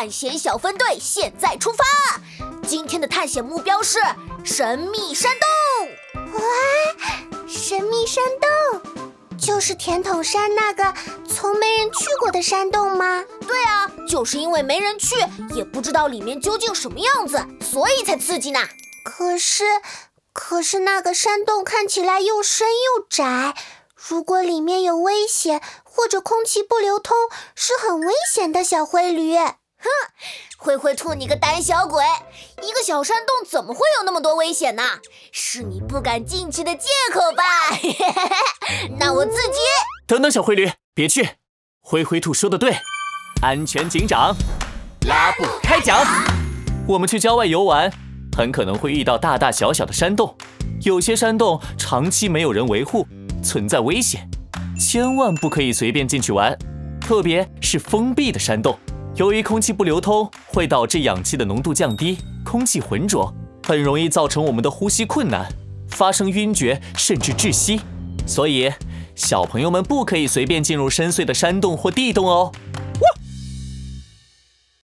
[0.00, 1.84] 探险小分队现在出发。
[2.66, 3.98] 今天的探险目标是
[4.42, 6.32] 神秘山洞。
[6.32, 8.80] 哇，神秘山洞，
[9.36, 10.94] 就是甜筒山那个
[11.28, 13.22] 从没人去过的山洞吗？
[13.46, 15.16] 对啊，就是因为没人去，
[15.54, 18.60] 也不知道里面究竟什么样子，所以才刺激呢。
[19.04, 19.64] 可是，
[20.32, 23.54] 可是那个山洞看起来又深又窄。
[23.94, 27.14] 如果里面有危险，或者空气不流通，
[27.54, 28.64] 是很危险的。
[28.64, 29.36] 小灰驴，
[29.80, 29.88] 哼，
[30.58, 32.04] 灰灰兔，你个胆小鬼！
[32.62, 34.82] 一个小山洞怎么会有那么多危险呢？
[35.32, 37.42] 是你不敢进去的借口吧？
[39.00, 39.58] 那我自己……
[40.06, 41.30] 等等，小灰驴，别去！
[41.80, 42.76] 灰灰兔说的对，
[43.42, 44.36] 安全警长
[45.06, 45.98] 拉布开讲。
[46.86, 47.90] 我们去郊外游玩，
[48.36, 50.36] 很可能会遇到大大小小的山洞，
[50.82, 53.06] 有些山洞长期没有人维护。
[53.42, 54.28] 存在危险，
[54.78, 56.54] 千万不可以随便进去玩，
[57.00, 58.78] 特别是封闭的山洞。
[59.16, 63.32] 由于空气不流通，会导致氧气的浓度降低，空气浑浊，
[63.66, 65.46] 很容易造成我们的呼吸困难，
[65.88, 67.80] 发生晕厥甚至窒息。
[68.24, 68.72] 所以，
[69.16, 72.52] 小朋友们不可以随便进入深邃的山洞或地洞哦。